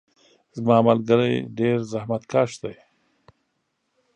زما 0.57 0.77
ملګري 0.87 1.35
ډیر 1.57 1.77
زحمت 1.91 2.23
کش 2.31 2.51
دي. 2.61 2.75